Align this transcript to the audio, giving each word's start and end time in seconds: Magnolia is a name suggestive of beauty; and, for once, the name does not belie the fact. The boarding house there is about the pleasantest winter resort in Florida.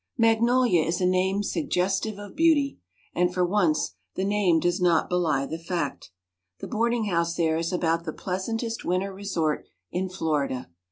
Magnolia 0.17 0.81
is 0.81 0.99
a 0.99 1.05
name 1.05 1.43
suggestive 1.43 2.17
of 2.17 2.35
beauty; 2.35 2.79
and, 3.13 3.31
for 3.31 3.45
once, 3.45 3.93
the 4.15 4.23
name 4.25 4.59
does 4.59 4.81
not 4.81 5.09
belie 5.09 5.45
the 5.45 5.59
fact. 5.59 6.09
The 6.59 6.65
boarding 6.67 7.05
house 7.05 7.35
there 7.35 7.55
is 7.57 7.71
about 7.71 8.05
the 8.05 8.11
pleasantest 8.11 8.83
winter 8.83 9.13
resort 9.13 9.63
in 9.91 10.09
Florida. 10.09 10.71